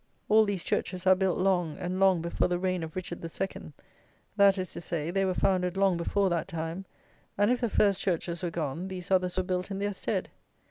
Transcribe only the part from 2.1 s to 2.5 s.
before